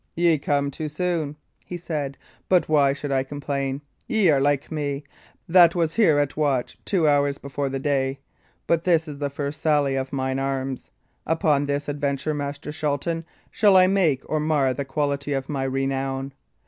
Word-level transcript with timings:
"Ye 0.15 0.39
come 0.39 0.71
too 0.71 0.89
soon," 0.89 1.35
he 1.63 1.77
said; 1.77 2.17
"but 2.49 2.67
why 2.67 2.91
should 2.91 3.11
I 3.11 3.21
complain? 3.21 3.83
Ye 4.07 4.31
are 4.31 4.41
like 4.41 4.71
me, 4.71 5.03
that 5.47 5.75
was 5.75 5.93
here 5.93 6.17
at 6.17 6.35
watch 6.35 6.75
two 6.85 7.07
hours 7.07 7.37
before 7.37 7.69
the 7.69 7.77
day. 7.77 8.17
But 8.65 8.83
this 8.83 9.07
is 9.07 9.19
the 9.19 9.29
first 9.29 9.61
sally 9.61 9.95
of 9.95 10.11
mine 10.11 10.39
arms; 10.39 10.89
upon 11.27 11.67
this 11.67 11.87
adventure, 11.87 12.33
Master 12.33 12.71
Shelton, 12.71 13.25
shall 13.51 13.77
I 13.77 13.85
make 13.85 14.27
or 14.27 14.39
mar 14.39 14.73
the 14.73 14.85
quality 14.85 15.33
of 15.33 15.47
my 15.47 15.65
renown. 15.65 16.33